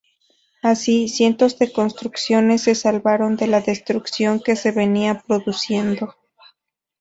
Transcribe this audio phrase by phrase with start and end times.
[0.63, 6.15] Así, cientos de construcciones se salvaron de la destrucción que se venía produciendo.